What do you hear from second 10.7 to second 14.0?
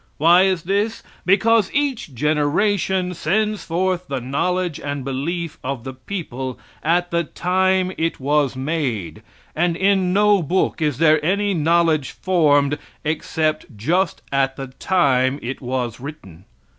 is there any knowledge formed, except